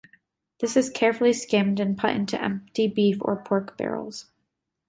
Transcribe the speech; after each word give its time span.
This 0.61 0.75
is 0.75 0.89
carefully 0.89 1.31
skimmed 1.31 1.79
and 1.79 1.95
put 1.95 2.09
into 2.15 2.43
empty 2.43 2.87
beef 2.87 3.17
or 3.21 3.35
pork 3.35 3.77
barrels. 3.77 4.31